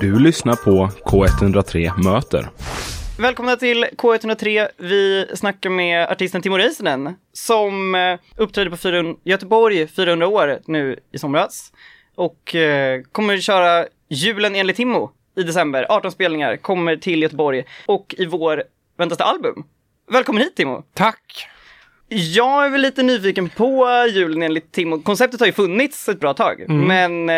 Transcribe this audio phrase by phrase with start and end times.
[0.00, 2.50] Du lyssnar på K103 Möter.
[3.18, 4.68] Välkomna till K103.
[4.76, 11.00] Vi snackar med artisten Timo Räisänen som eh, uppträdde på 400, Göteborg 400 år nu
[11.12, 11.72] i somras.
[12.14, 15.86] Och eh, kommer köra julen enligt Timo i december.
[15.88, 18.62] 18 spelningar, kommer till Göteborg och i vår
[18.96, 19.64] väntas det album.
[20.10, 20.82] Välkommen hit Timo!
[20.94, 21.48] Tack!
[22.08, 25.02] Jag är väl lite nyfiken på julen enligt Timo.
[25.02, 27.36] Konceptet har ju funnits ett bra tag, men eh,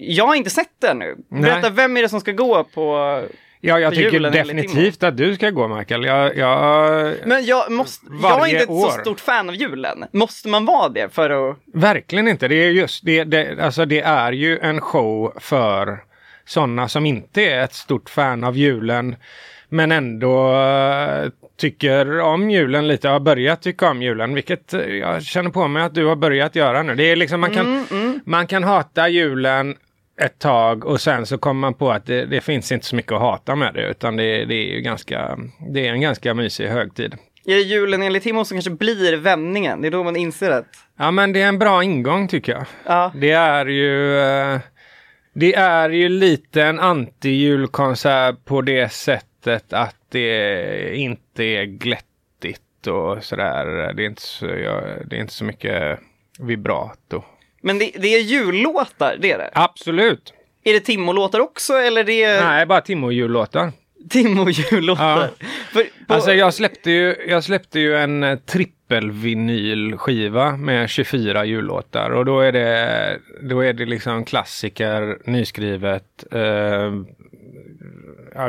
[0.00, 1.16] jag har inte sett det ännu.
[1.28, 3.20] Berätta, vem är det som ska gå på...
[3.64, 6.04] Ja, jag tycker definitivt att du ska gå Michael.
[6.04, 9.00] Jag, jag, Men jag, måste, jag är inte ett så år.
[9.00, 10.04] stort fan av julen.
[10.12, 11.56] Måste man vara det för att...
[11.74, 12.48] verkligen inte.
[12.48, 15.98] Det är just det, det, alltså det är ju en show för
[16.44, 19.16] sådana som inte är ett stort fan av julen.
[19.68, 25.22] Men ändå eh, tycker om julen lite, har börjat tycka om julen, vilket eh, jag
[25.22, 26.94] känner på mig att du har börjat göra nu.
[26.94, 29.76] Det är liksom man kan, Mm, man kan hata julen
[30.20, 33.12] ett tag och sen så kommer man på att det, det finns inte så mycket
[33.12, 35.38] att hata med det utan det, det är ju ganska,
[35.70, 37.14] det är en ganska mysig högtid.
[37.46, 39.80] Är det julen enligt Timo som kanske blir vändningen?
[39.82, 40.66] Det är då man inser att...
[40.98, 42.64] Ja men det är en bra ingång tycker jag.
[42.86, 44.58] Ja, Det är ju eh,
[45.34, 53.24] Det är ju lite en anti-julkonsert på det sättet att det inte är glättigt och
[53.24, 53.92] sådär.
[53.92, 55.98] Det är inte så, ja, det är inte så mycket
[56.38, 57.22] vibrato.
[57.62, 59.50] men det, det är jullåtar, det är det.
[59.54, 60.34] Absolut!
[60.64, 63.72] Är det Timo-låtar också eller det är Nej, bara Timo-jullåtar.
[64.10, 65.28] Timo-jullåtar?
[65.72, 72.10] För på, Alltså jag släppte ju, jag släppte ju en eh, trippelvinylskiva med 24 jullåtar
[72.10, 76.92] och då är det, då är det liksom klassiker, nyskrivet, eh,
[78.34, 78.48] ja,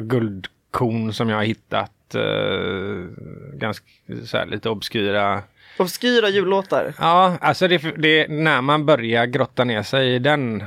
[0.73, 3.05] guldkorn som jag har hittat, eh,
[3.53, 3.85] ganska
[4.25, 5.43] så här, lite obskyra.
[5.77, 6.93] Obskyra jullåtar.
[6.99, 10.63] Ja, alltså det, det när man börjar grotta ner sig i den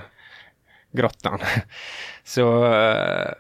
[0.93, 1.39] grottan
[2.25, 3.31] så eh,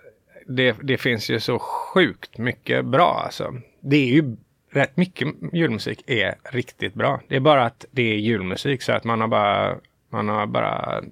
[0.46, 3.54] det, det finns ju så sjukt mycket bra alltså.
[3.80, 4.36] Det är ju
[4.72, 7.20] rätt mycket julmusik är riktigt bra.
[7.28, 9.76] Det är bara att det är julmusik så att man har bara,
[10.10, 11.02] man har bara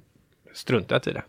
[0.55, 1.23] struntat i det.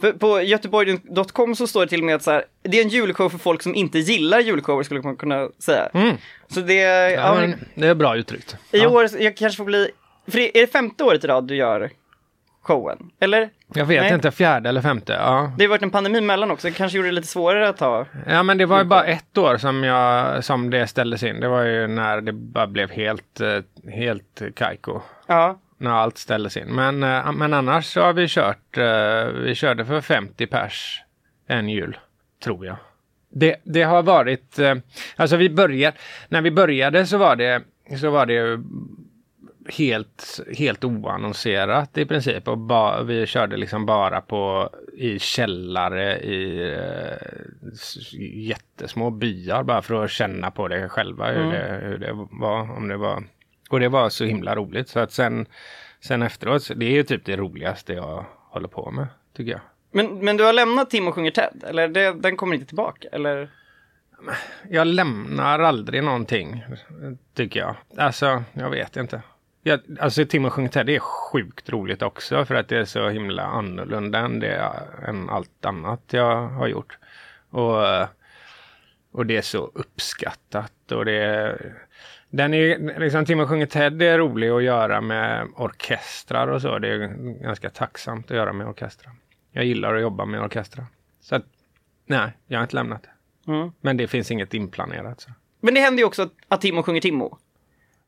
[0.00, 2.88] För på göteborg.com så står det till och med att så här, det är en
[2.88, 5.88] julshow för folk som inte gillar julshower skulle man kunna säga.
[5.94, 6.16] Mm.
[6.48, 8.56] Så det, Ja, ja, men det är bra uttryckt.
[8.72, 8.88] i Ja.
[8.88, 9.90] år, jag kanske får bli,
[10.28, 11.90] för det- är det femte året i rad du gör
[12.62, 13.10] showen?
[13.20, 13.50] Eller?
[13.74, 14.14] Jag vet Nej.
[14.14, 15.12] inte, fjärde eller femte.
[15.12, 15.52] Ja.
[15.58, 18.06] Det har varit en pandemi mellan också, det kanske gjorde det lite svårare att ta.
[18.26, 21.40] ja, men det var ju bara ett år som, jag, som det ställdes in.
[21.40, 23.58] Det var ju när det bara blev helt, eh,
[23.92, 25.00] helt kajko.
[25.26, 26.68] Ja, när allt ställdes in.
[26.74, 31.02] Men, eh, men annars så har vi kört, eh, vi körde för 50 pers
[31.46, 31.98] en jul,
[32.44, 32.76] tror jag.
[33.32, 34.74] Det, det har varit, eh,
[35.16, 35.96] alltså vi började,
[36.28, 37.62] när vi började så var det,
[38.00, 38.60] så var det
[39.78, 42.48] helt, helt oannonserat i princip.
[42.48, 47.28] Och ba, vi körde liksom bara på i källare i eh,
[48.20, 51.50] jättesmå byar bara för att känna på det själva hur, Mm.
[51.50, 52.76] det, hur det var.
[52.76, 53.24] Om det var.
[53.70, 54.88] Och det var så himla roligt.
[54.88, 55.46] Så att sen,
[56.00, 59.60] sen efteråt, det är ju typ det roligaste jag håller på med, tycker jag.
[59.92, 63.50] men, men du har lämnat Timo sjunger Ted, eller det, den kommer inte tillbaka, eller?
[64.70, 66.64] Jag lämnar aldrig någonting,
[67.34, 67.76] tycker jag.
[67.96, 69.22] Alltså, jag vet inte.
[69.62, 73.08] Jag, alltså Tim och Ted, det är sjukt roligt också för att det är så
[73.08, 74.72] himla annorlunda än, det,
[75.06, 76.98] än allt annat jag har gjort.
[77.50, 77.76] Och,
[79.12, 81.74] och det är så uppskattat och det är,
[82.30, 86.78] den är, liksom Tim och sjunger Ted är rolig att göra med orkestrar och så.
[86.78, 86.98] Det är
[87.42, 89.12] ganska tacksamt att göra med orkestrar.
[89.52, 90.86] Jag gillar att jobba med orkestrar.
[91.20, 91.44] Så att,
[92.06, 93.52] nej, jag har inte lämnat det.
[93.52, 93.72] Mm.
[93.80, 95.20] Men det finns inget inplanerat.
[95.20, 95.30] Så.
[95.60, 97.38] Men det händer ju också att, att Timo sjunger Timo.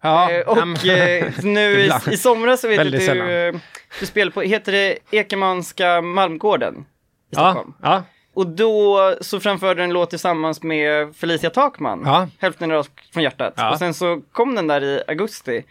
[0.03, 3.31] Ja, Eh, och eh, nu i, i somras så vet jag du, sällan.
[3.31, 3.55] eh,
[4.01, 6.85] du spelar på, heter det Ekermanska Malmgården i
[7.31, 7.75] ja, Stockholm?
[7.83, 8.03] ja,
[8.35, 12.29] Och då så framförde du en låt tillsammans med Felicia Takman, ja.
[12.39, 13.55] Hälften rakt från hjärtat.
[13.57, 13.71] Ja.
[13.71, 15.65] Och sen så kom den där i augusti,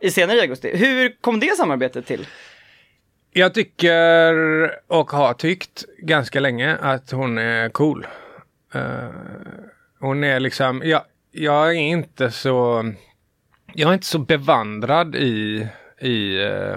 [0.00, 0.76] i senare i augusti.
[0.76, 2.26] Hur kom det samarbetet till?
[3.30, 4.34] Jag tycker
[4.86, 8.06] och har tyckt ganska länge att hon är cool.
[8.74, 9.08] Eh,
[10.00, 12.92] hon är liksom, jag, jag är inte så,
[13.72, 15.66] jag är inte så bevandrad i,
[16.00, 16.76] i eh,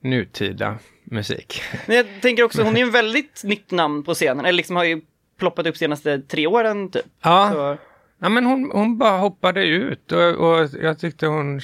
[0.00, 0.78] nutida
[1.10, 1.62] musik.
[1.86, 4.76] Men jag tänker också, hon är ju en väldigt nytt namn på scenen, eller liksom
[4.76, 5.00] har ju
[5.38, 7.04] ploppat upp senaste tre åren typ.
[7.22, 7.76] Ja, Så,
[8.18, 11.60] ja men hon, hon bara hoppade ut och, och jag tyckte hon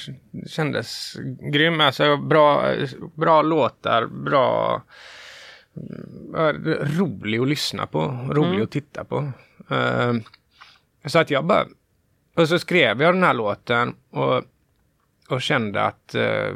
[0.46, 1.16] kändes
[1.52, 1.80] grym.
[1.80, 2.72] Alltså bra,
[3.14, 4.82] bra låtar, bra
[6.34, 6.52] Ja,
[6.98, 8.00] rolig att lyssna på,
[8.30, 8.62] rolig Mm.
[8.62, 9.32] att titta på.
[9.70, 10.12] Eh,
[11.06, 11.66] så att jag bara...
[12.36, 14.42] Och så skrev jag den här låten och,
[15.28, 16.48] och kände att eh,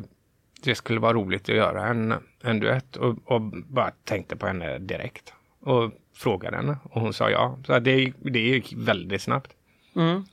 [0.63, 4.79] det skulle vara roligt att göra en, en duett och, och bara tänkte på henne
[4.79, 5.33] direkt.
[5.61, 7.59] och frågade henne och hon sa ja.
[7.67, 9.53] Så det, det gick väldigt snabbt.
[9.97, 10.25] Mm.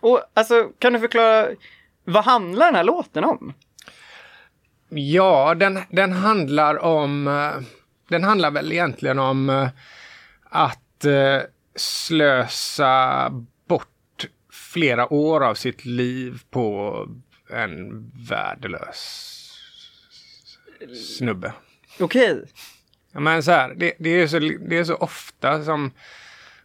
[0.00, 1.48] Och alltså, kan du förklara,
[2.04, 3.52] vad handlar den här låten om?
[4.88, 7.64] Ja, den, den handlar om, eh,
[8.08, 9.68] den handlar väl egentligen om eh,
[10.42, 11.40] att eh,
[11.76, 13.30] slösa
[13.68, 16.98] bort flera år av sitt liv på
[17.50, 19.33] en värdelös
[20.88, 21.52] snubbe.
[22.00, 22.44] Okej.
[23.12, 25.92] Ja, men så här, det, det, är så, det är så ofta som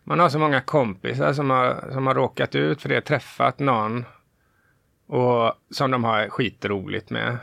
[0.04, 4.06] man har så många kompisar som har, som har råkat ut för det, träffat någon
[5.07, 7.38] och som de har skitroligt med.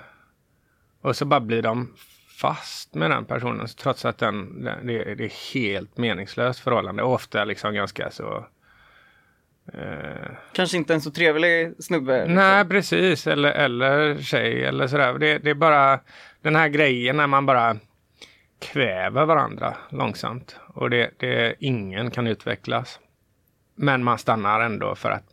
[1.00, 1.94] Och så bara blir de
[2.40, 7.02] fast med den personen trots att den, den det, det, är helt meningslöst förhållande.
[7.02, 8.46] Och ofta liksom ganska så...
[9.74, 12.18] Eh, Kanske inte en så trevlig snubbe?
[12.18, 12.34] Liksom.
[12.34, 13.26] Nej, precis.
[13.26, 15.18] Eller, eller tjej eller sådär.
[15.18, 16.00] Det, det är bara
[16.42, 17.76] den här grejen när man bara
[18.58, 20.56] kväver varandra långsamt.
[20.74, 23.00] Och det, det, ingen kan utvecklas.
[23.74, 25.24] Men man stannar ändå för att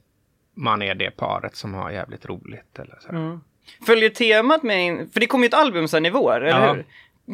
[0.56, 2.79] man är det paret som har jävligt roligt.
[2.79, 3.09] Eller så.
[3.09, 3.41] Mm.
[3.86, 6.74] Följer temat med in, för det kommer ju ett album sen i vår, eller ja.
[6.74, 6.86] hur?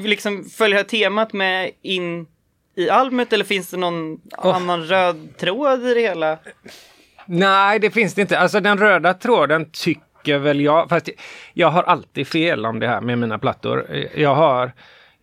[0.07, 2.28] Liksom, följer temat med in
[2.80, 4.56] i albumet eller finns det någon oh.
[4.56, 6.38] annan röd tråd i det hela?
[7.26, 8.40] Nej, det finns det inte.
[8.40, 11.10] Alltså den röda tråden tycker väl jag, fast
[11.54, 13.88] jag har alltid fel om det här med mina plattor.
[14.16, 14.72] Jag har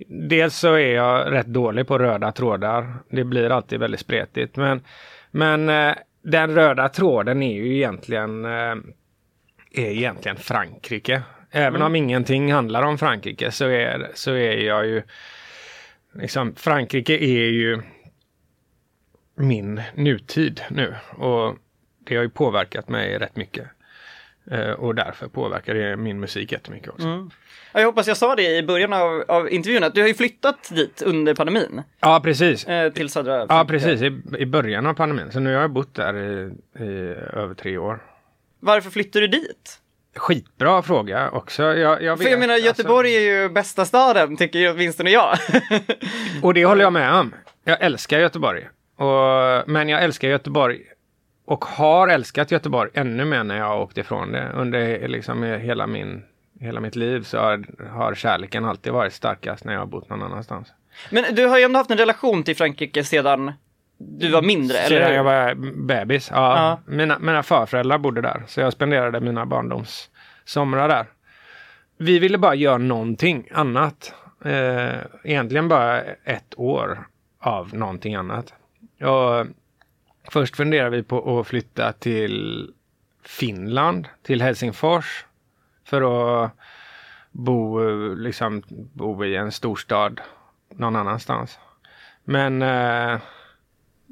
[0.09, 2.95] Dels så är jag rätt dålig på röda trådar.
[3.11, 4.57] Det blir alltid väldigt spretigt.
[4.57, 4.85] Men,
[5.31, 8.75] men eh, den röda tråden är ju egentligen, eh,
[9.73, 11.23] är egentligen Frankrike.
[11.51, 11.87] Även mm.
[11.87, 15.03] om ingenting handlar om Frankrike så är, så är jag ju...
[16.19, 17.83] Liksom, Frankrike är ju
[19.35, 20.95] min nutid nu.
[21.11, 21.57] Och
[21.99, 23.67] det har ju påverkat mig rätt mycket.
[24.51, 27.07] Eh, och därför påverkar det min musik jättemycket också.
[27.07, 27.31] Mm.
[27.73, 30.71] Jag hoppas jag sa det i början av, av intervjun, att du har ju flyttat
[30.75, 31.83] dit under pandemin.
[32.01, 32.65] Ja, precis.
[32.65, 33.55] Eh, till södra Afrika.
[33.55, 34.03] Ja, precis.
[34.03, 35.33] I, I början av pandemin.
[35.33, 38.03] Så nu har jag bott där i, i över tre år.
[38.61, 39.81] Varför flyttade du dit?
[40.17, 41.63] Skitbra fråga också.
[41.63, 43.31] Jag, jag För jag menar, Göteborg alltså...
[43.31, 45.39] är ju bästa staden, tycker åtminstone jag.
[46.43, 47.35] och det håller jag med om.
[47.65, 48.69] Jag älskar Göteborg.
[48.97, 50.81] Och, men jag älskar Göteborg
[51.47, 54.53] och har älskat Göteborg ännu mer när jag åkte ifrån det.
[54.55, 56.23] Under liksom hela, min,
[56.61, 60.23] hela mitt liv så har, har kärleken alltid varit starkast när jag har bott någon
[60.23, 60.69] annanstans.
[61.11, 63.53] Men du har ju ändå haft en relation till Frankrike sedan
[63.99, 65.55] du var mindre, eller Sedan jag var
[65.87, 66.37] bebis, ja.
[66.37, 66.93] ja.
[66.93, 71.07] Mina, mina farföräldrar bodde där, så jag spenderade mina barndomssomrar där.
[71.99, 74.15] Vi ville bara göra någonting annat.
[74.45, 77.07] Eh, egentligen bara ett år
[77.41, 78.55] av någonting annat.
[79.01, 79.47] Och
[80.31, 82.71] Först funderar vi på att flytta till
[83.25, 85.25] Finland, till Helsingfors.
[85.85, 86.03] För
[86.45, 86.53] att
[87.33, 87.81] bo,
[88.15, 88.63] liksom,
[88.93, 90.21] bo i en storstad
[90.75, 91.59] någon annanstans.
[92.25, 93.21] Men eh,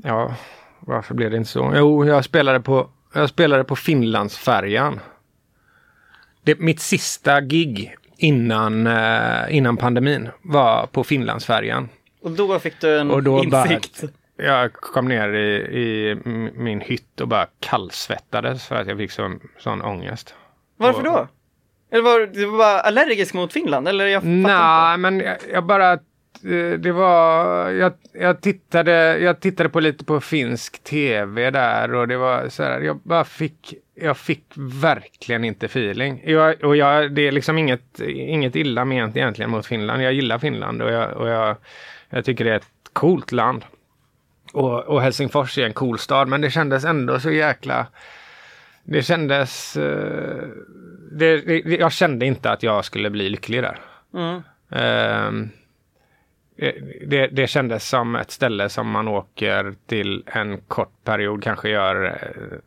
[0.02, 0.34] ja,
[0.80, 1.72] varför blev det inte så?
[1.76, 5.00] Jo, jag spelade på, jag spelade på Finlandsfärjan.
[6.42, 11.88] Det, mitt sista gig innan, eh, innan pandemin var på Finlandsfärjan.
[12.22, 14.00] Och då fick du en och då insikt?
[14.00, 16.16] Bara, jag kom ner i, i,
[16.54, 20.34] min hytt och bara kallsvettades för att jag fick sån, sån ångest.
[20.76, 21.28] Varför och, då?
[21.90, 23.88] Eller var du bara allergisk mot Finland?
[23.88, 25.98] Eller jag Nej, men jag, jag, bara...
[26.44, 27.70] Eh, det var...
[27.70, 32.62] Jag, jag, tittade, jag tittade på lite på finsk tv där och det var så
[32.62, 33.74] här, jag bara fick...
[33.94, 36.22] Jag fick verkligen inte feeling.
[36.26, 40.02] Jag, och jag, det är liksom inget, inget illa ment egentligen mot Finland.
[40.02, 41.56] Jag gillar Finland och jag, och jag,
[42.10, 43.64] jag tycker det är ett coolt land.
[44.52, 47.86] Och, och, Helsingfors är en cool stad, men det kändes ändå så jäkla...
[48.84, 49.76] Det kändes...
[49.76, 50.48] Uh,
[51.12, 53.78] det, det, jag kände inte att jag skulle bli lycklig där.
[54.14, 54.42] Mm.
[54.72, 55.48] Uh,
[57.06, 62.04] det, det, kändes som ett ställe som man åker till en kort period, kanske gör
[62.04, 62.58] uh,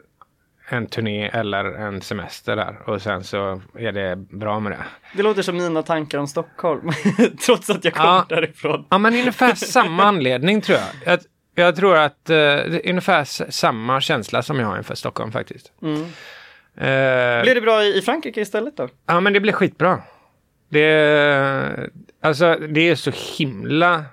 [0.69, 4.83] en turné eller en semester där och sen så är det bra med det.
[5.15, 6.91] Det låter som mina tankar om Stockholm,
[7.45, 8.85] trots att jag kommer ja, därifrån.
[8.89, 11.13] Ja, men ungefär samma anledning tror jag.
[11.13, 11.19] jag
[11.59, 15.71] jag tror att eh, är ungefär samma känsla som jag har inför Stockholm faktiskt.
[15.81, 16.01] Mm.
[16.77, 18.89] Eh, blev det bra i, Frankrike istället då?
[19.05, 20.01] Ja, men det blev skitbra.
[20.69, 21.89] Det,
[22.21, 24.05] alltså, det är så himla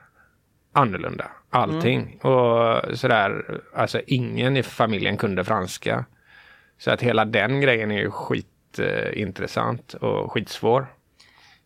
[0.73, 2.01] annorlunda, allting.
[2.01, 2.35] Mm.
[2.35, 6.05] Och sådär, alltså ingen i familjen kunde franska.
[6.79, 10.87] Så att hela den grejen är ju skitintressant och skitsvår.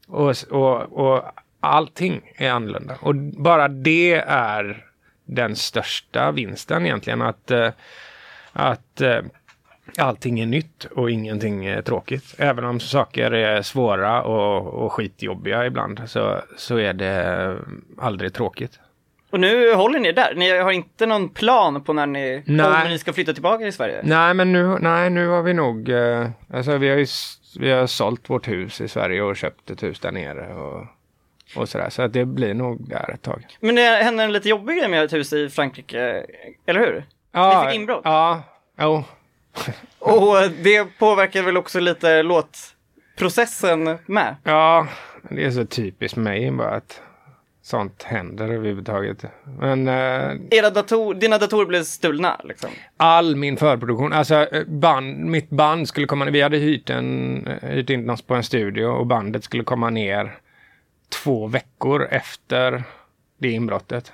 [0.09, 1.25] Och, och, och
[1.61, 2.97] allting är annorlunda.
[3.01, 4.85] Och bara det är
[5.25, 7.23] den största vinsten egentligen.
[7.23, 7.71] Att, eh,
[8.53, 9.21] att eh,
[9.97, 12.35] allting är nytt och ingenting är tråkigt.
[12.39, 17.57] Även om saker är svåra och, och skitjobbiga ibland så, så är det
[17.99, 18.81] aldrig tråkigt.
[19.31, 20.35] Och nu håller ni där?
[20.35, 24.01] Ni har inte någon plan på när ni, om ni ska flytta tillbaka till Sverige?
[24.03, 27.07] Nej, men nu, nej, nu har vi nog, eh, alltså vi har ju
[27.59, 30.87] vi har sålt vårt hus i Sverige och köpt ett hus där nere och,
[31.57, 31.91] och sådär.
[31.91, 33.47] Så det blir nog där ett tag.
[33.61, 36.27] Men det hände en lite jobbig grej med ett hus i Frankrike,
[36.67, 37.05] eller hur?
[37.33, 38.01] Ja, fick inbrott?
[38.05, 38.43] Ja,
[38.81, 39.05] jo.
[39.99, 44.37] Och det påverkar väl också lite låtprocessen med?
[44.45, 44.87] Ja,
[45.31, 47.03] det är så typiskt mig bara att
[47.63, 49.25] sånt händer överhuvudtaget.
[49.59, 52.71] Men eh, Era dator, dina datorer blev stulna liksom?
[52.97, 57.69] all min förproduktion, alltså eh, band, mitt band skulle komma vi hade hyrt, en, eh,
[57.69, 60.39] hyrt in oss på en studio och bandet skulle komma ner
[61.23, 62.83] två veckor efter
[63.39, 64.13] det inbrottet.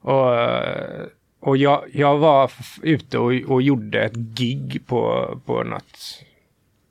[0.00, 1.06] Och, eh,
[1.40, 2.50] och jag, jag var
[2.82, 6.22] ute och, och gjorde ett gig på, på, något,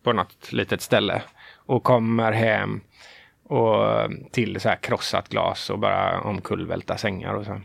[0.04, 1.22] på något litet ställe
[1.56, 2.82] och kommer hem
[3.44, 3.86] och
[4.32, 7.62] till så här krossat glas och bara omkullvälta sängar och så.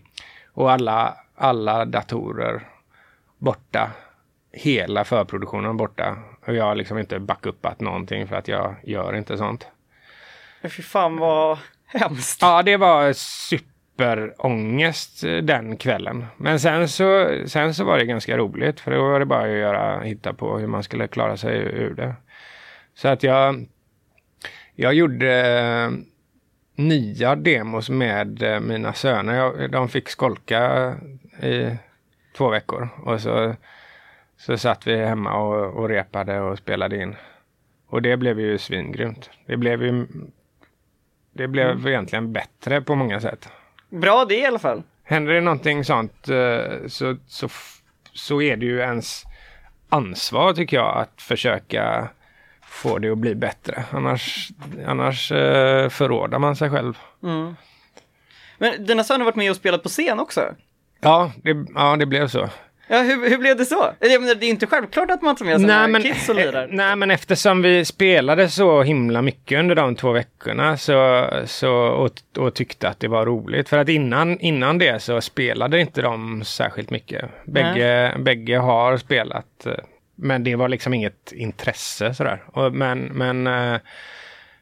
[0.53, 2.69] Och alla, alla datorer
[3.39, 3.91] borta.
[4.53, 6.17] Hela förproduktionen borta.
[6.47, 9.67] Och jag har liksom inte backuppat någonting för att jag gör inte sånt.
[10.63, 12.43] Fy fan vad hemskt.
[12.43, 13.13] Ja, det var
[13.97, 16.27] superångest eh, den kvällen.
[16.37, 19.59] Men sen så, sen så var det ganska roligt för då var det bara att
[19.59, 22.15] göra, hitta på hur man skulle klara sig ur det.
[22.95, 23.67] Så att jag,
[24.75, 25.91] jag gjorde eh,
[26.75, 29.35] nya demos med eh, mina söner.
[29.35, 30.95] Jag, de fick skolka
[31.43, 31.77] i
[32.37, 33.55] två veckor och så,
[34.37, 37.15] så satt vi hemma och, och repade och spelade in.
[37.87, 39.31] Och det blev ju svingrymt.
[39.47, 40.07] Det blev ju
[41.35, 43.49] det blev egentligen bättre på många sätt.
[43.93, 44.83] Bra det i alla fall.
[45.05, 47.49] Händer det någonting sånt eh, så, så,
[48.13, 49.25] så är det ju ens
[49.89, 52.09] ansvar tycker jag att försöka
[52.63, 53.85] få det att bli bättre.
[53.91, 54.51] Annars,
[54.87, 56.99] annars eh, förrådar man sig själv.
[57.23, 57.57] Mm.
[58.59, 60.55] Men dina söner har varit med och spelat på scen också?
[61.01, 62.49] Ja, det, ja, det blev så.
[62.93, 63.91] Ja, hur, hur blev det så?
[64.01, 66.69] Jag menar, det är inte självklart att man tar med sina kids och lirar.
[66.71, 72.11] nej, men eftersom vi spelade så himla mycket under de två veckorna så, så, och,
[72.39, 73.69] och tyckte att det var roligt.
[73.69, 77.25] För att innan, innan det så spelade inte de särskilt mycket.
[77.45, 79.67] Bägge, bägge har spelat.
[79.67, 79.73] eh,
[80.15, 82.43] Men det var liksom inget intresse sådär.
[82.47, 83.81] Och, men, men eh,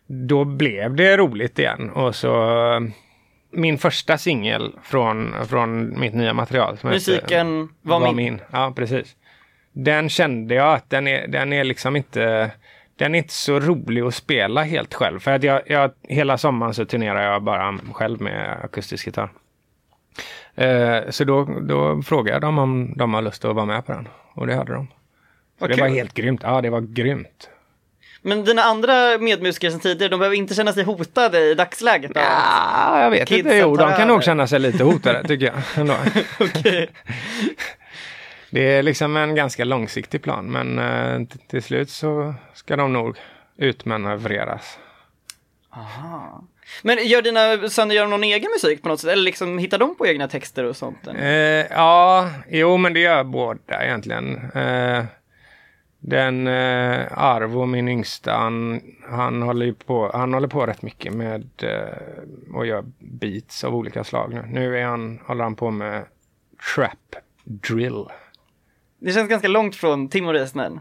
[0.07, 1.91] då blev det roligt igen.
[1.91, 2.33] Och så
[2.75, 2.81] eh,
[3.51, 6.79] min första singel från, från mitt nya material.
[6.79, 8.41] som heter- Musiken var, min.
[8.51, 9.17] Ja, precis.
[9.73, 12.51] Den kände jag att den är, den är liksom inte...
[12.97, 15.19] Den är inte så rolig att spela helt själv.
[15.21, 19.31] För att jag, jag, hela sommaren så turnerar jag bara själv med akustisk gitarr.
[20.55, 23.93] Eh, så då, då frågade jag dem om de har lust att vara med på
[23.93, 24.09] den.
[24.35, 24.87] Och det hade de.
[25.59, 26.41] Vad det var helt grymt.
[26.45, 27.51] Ja, det var grymt.
[28.23, 32.15] Men dina andra medmusiker sen tidigare, de behöver inte känna sig hotade i dagsläget?
[32.15, 32.21] då?
[32.21, 33.57] Ja, jag vet Kidsen inte.
[33.57, 34.07] Jo, de kan över.
[34.07, 35.55] nog känna sig lite hotade tycker jag.
[35.77, 35.95] Ändå.
[36.41, 36.91] Okej.
[38.53, 43.17] Det är liksom en ganska långsiktig plan men eh, till slut så ska de nog
[43.59, 44.79] utmanövreras.
[45.77, 46.45] Aha.
[46.83, 49.11] Men gör dina söner gör någon egen musik på något sätt?
[49.11, 51.09] Eller liksom hittar de på egna texter och sånt?
[51.19, 51.27] Eh,
[51.71, 54.51] ja, jo men det gör båda egentligen.
[54.55, 55.05] Eh,
[56.01, 61.51] den eh, Arvo, min yngsta, han, han, håller på, han håller på rätt mycket med
[61.63, 64.45] eh, och gör beats av olika slag nu.
[64.49, 66.05] Nu är han, håller han på med
[66.75, 68.05] trap drill.
[68.99, 70.81] Det känns ganska långt från Timo Risnen.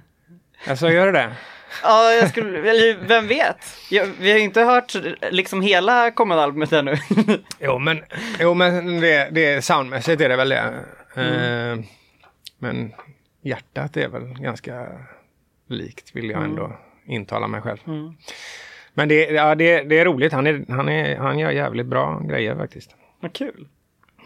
[0.68, 1.32] Alltså gör det det?
[1.84, 3.58] Ja, jag skulle, vem vet?
[3.90, 4.96] Jag, vi har ju inte hört
[5.32, 6.98] liksom hela kommande albumet ännu.
[7.60, 8.02] Jo men,
[8.40, 10.86] jo, men det, det soundmässigt är det väl det.
[11.16, 11.86] Eh,
[12.58, 12.94] men
[13.42, 14.88] hjärtat är väl ganska
[15.68, 17.80] likt vill jag ändå intala mig själv.
[17.88, 18.14] Mm.
[18.94, 20.34] Men det, ja, det, det är roligt.
[20.34, 22.96] Han, är, han, är, han gör jävligt bra grejer faktiskt.
[23.20, 23.68] Vad kul.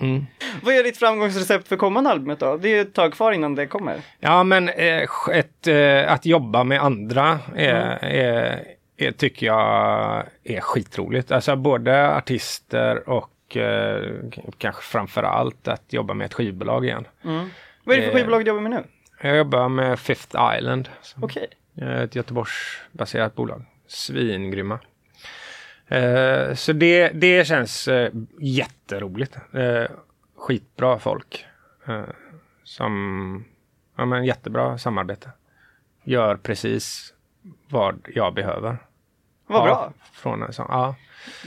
[0.01, 0.25] Mm.
[0.63, 2.57] Vad är ditt framgångsrecept för kommande albumet då?
[2.57, 4.01] Det är ju ett tag kvar innan det kommer.
[4.19, 8.63] Ja men eh, ett, eh, att jobba med andra är, är,
[8.97, 11.31] är, tycker jag är skitroligt.
[11.31, 14.01] Alltså både artister och eh,
[14.57, 17.07] kanske framför allt att jobba med ett skivbolag igen.
[17.23, 17.49] Mm.
[17.83, 18.15] Vad är det för Eh.
[18.15, 18.83] skivbolag du jobbar med nu?
[19.25, 20.89] Jag jobbar med Fifth Island.
[21.21, 21.49] Okej.
[21.75, 23.65] är Ett Göteborgsbaserat bolag.
[23.87, 24.79] Svingrymma.
[25.87, 29.37] Eh, så det, det känns eh, jätteroligt.
[29.53, 29.91] Eh,
[30.37, 31.45] skitbra folk.
[32.63, 33.45] Som,
[33.97, 35.29] ja men jättebra samarbete.
[36.03, 37.13] Gör precis
[37.69, 38.77] vad jag behöver.
[39.47, 39.93] Vad Ja, bra.
[40.13, 40.95] Från en sån, ja.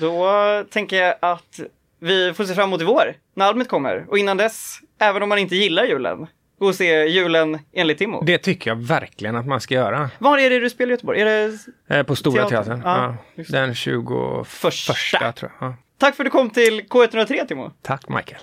[0.00, 0.28] Då
[0.71, 1.61] tänker jag att
[1.99, 4.06] vi får se fram emot i vår, när albumet kommer.
[4.09, 6.26] Och innan dess, även om man inte gillar julen,
[6.60, 8.22] och se julen enligt Timo.
[8.25, 10.10] Det tycker jag verkligen att man ska göra.
[10.18, 11.20] Var är det du spelar i Göteborg?
[11.20, 11.58] Är det...
[11.96, 12.82] Eh, på Stora Teatern.
[12.84, 14.04] Ja, Ja, den 21
[14.46, 15.32] Första.
[15.32, 15.68] tror jag.
[15.68, 15.75] Ja.
[15.98, 17.72] Tack för att du kom till K103 Timo.
[17.82, 18.42] Tack Michael.